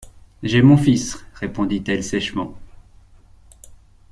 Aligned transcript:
J’ai 0.41 0.63
mon 0.63 0.77
fils, 0.77 1.23
répondit-elle 1.35 2.03
sèchement. 2.03 2.57